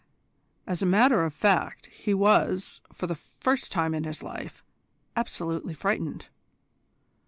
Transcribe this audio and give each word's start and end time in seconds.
As 0.65 0.81
a 0.81 0.87
matter 0.87 1.23
of 1.25 1.31
fact, 1.31 1.85
he 1.85 2.11
was, 2.11 2.81
for 2.91 3.05
the 3.05 3.13
first 3.13 3.71
time 3.71 3.93
in 3.93 4.03
his 4.03 4.23
life, 4.23 4.63
absolutely 5.15 5.75
frightened. 5.75 6.27